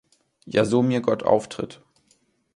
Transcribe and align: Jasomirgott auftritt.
Jasomirgott 0.47 1.21
auftritt. 1.21 1.79